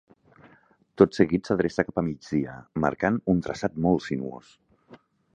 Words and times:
Tot 1.01 1.17
seguit 1.17 1.49
s'adreça 1.49 1.83
cap 1.89 2.01
a 2.01 2.03
migdia, 2.07 2.55
marcant 2.85 3.19
un 3.35 3.43
traçat 3.49 3.77
molt 3.87 4.07
sinuós. 4.07 4.49